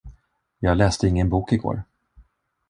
Jag 0.59 0.77
läste 0.77 1.07
ingen 1.07 1.29
bok 1.29 1.51
igår. 1.51 1.83